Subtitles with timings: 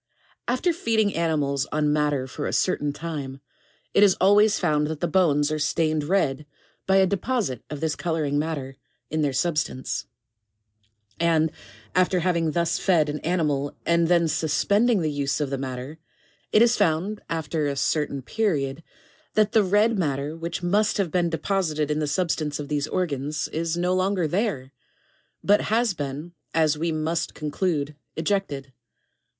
[0.47, 0.53] 10.
[0.55, 3.39] After feeding animals on madder for a certain time,
[3.93, 6.47] it is always found that the bones are stained red
[6.87, 8.77] by a deposite of this coloring matter
[9.11, 10.07] in their substance;
[11.19, 11.51] and
[11.93, 15.99] after having thus fed an animal, and then suspending the use of the madder,
[16.51, 18.81] it is found, after a certain period,
[19.35, 23.47] that the red matter which must have been deposited in the substance of these organs,
[23.49, 24.71] is no longer there,
[25.43, 28.73] but has been, as we must conclude, ejected.